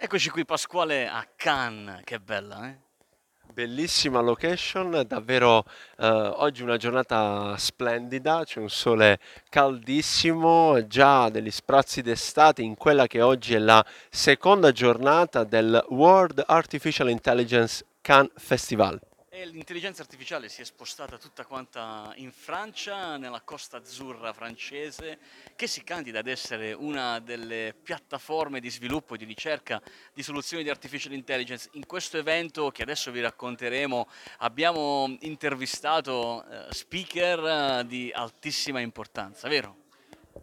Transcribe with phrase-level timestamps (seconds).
[0.00, 2.78] Eccoci qui Pasquale a Cannes, che bella, eh?
[3.52, 5.64] Bellissima location, davvero
[5.96, 13.08] eh, oggi una giornata splendida, c'è un sole caldissimo, già degli sprazzi d'estate in quella
[13.08, 19.00] che oggi è la seconda giornata del World Artificial Intelligence Cannes Festival.
[19.50, 25.18] L'intelligenza artificiale si è spostata tutta quanta in Francia, nella Costa Azzurra francese,
[25.56, 29.80] che si candida ad essere una delle piattaforme di sviluppo e di ricerca
[30.12, 31.70] di soluzioni di artificial intelligence.
[31.72, 37.44] In questo evento che adesso vi racconteremo abbiamo intervistato eh, speaker
[37.80, 39.87] eh, di altissima importanza, vero?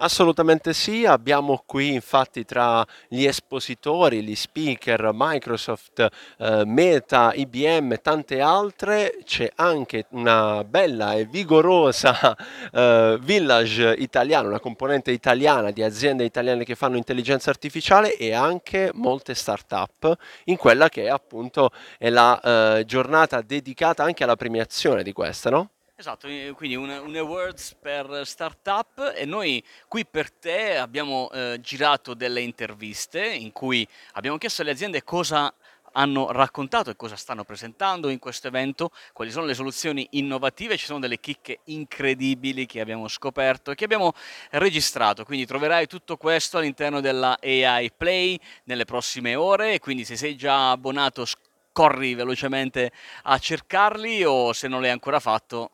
[0.00, 6.06] Assolutamente sì, abbiamo qui infatti tra gli espositori, gli speaker, Microsoft,
[6.38, 12.36] eh, Meta, IBM e tante altre, c'è anche una bella e vigorosa
[12.72, 18.92] eh, village italiana, una componente italiana di aziende italiane che fanno intelligenza artificiale e anche
[18.94, 25.12] molte start-up in quella che appunto è la eh, giornata dedicata anche alla premiazione di
[25.12, 25.70] questa, no?
[26.00, 31.58] Esatto, eh, quindi un, un awards per startup e noi qui per te abbiamo eh,
[31.60, 35.52] girato delle interviste in cui abbiamo chiesto alle aziende cosa
[35.94, 40.84] hanno raccontato e cosa stanno presentando in questo evento, quali sono le soluzioni innovative, ci
[40.84, 44.12] sono delle chicche incredibili che abbiamo scoperto e che abbiamo
[44.50, 49.80] registrato, quindi troverai tutto questo all'interno della AI Play nelle prossime ore.
[49.80, 51.26] Quindi se sei già abbonato
[51.72, 52.92] corri velocemente
[53.24, 55.72] a cercarli o se non l'hai ancora fatto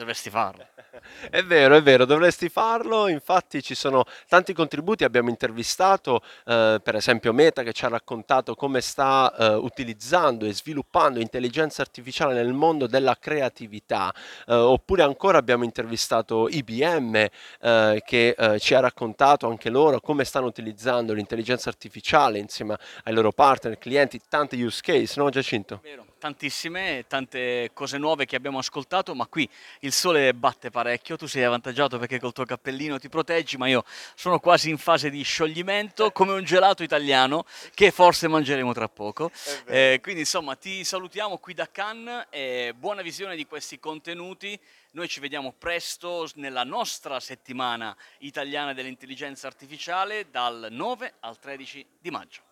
[0.00, 0.66] Dovresti farlo.
[1.28, 3.06] È vero, è vero, dovresti farlo.
[3.08, 8.54] Infatti ci sono tanti contributi, abbiamo intervistato eh, per esempio Meta che ci ha raccontato
[8.54, 14.12] come sta eh, utilizzando e sviluppando intelligenza artificiale nel mondo della creatività,
[14.46, 17.16] eh, oppure ancora abbiamo intervistato IBM
[17.60, 23.12] eh, che eh, ci ha raccontato anche loro come stanno utilizzando l'intelligenza artificiale insieme ai
[23.12, 25.80] loro partner, clienti, tante use case, no Giacinto?
[25.82, 29.48] Vero tantissime, tante cose nuove che abbiamo ascoltato, ma qui
[29.80, 33.84] il sole batte parecchio, tu sei avvantaggiato perché col tuo cappellino ti proteggi, ma io
[34.14, 39.32] sono quasi in fase di scioglimento come un gelato italiano che forse mangeremo tra poco.
[39.66, 44.58] Eh, quindi insomma ti salutiamo qui da Cannes e buona visione di questi contenuti.
[44.92, 52.10] Noi ci vediamo presto nella nostra settimana italiana dell'intelligenza artificiale dal 9 al 13 di
[52.10, 52.42] maggio.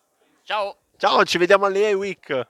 [0.43, 0.75] Ciao!
[0.97, 2.47] Ciao, ci vediamo all'EA Week!